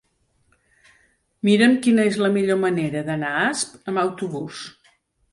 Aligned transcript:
Mira'm 1.49 1.75
quina 1.87 2.05
és 2.11 2.17
la 2.25 2.29
millor 2.37 2.57
manera 2.61 3.03
d'anar 3.09 3.29
a 3.35 3.43
Asp 3.51 3.91
amb 3.93 4.03
autobús. 4.05 4.63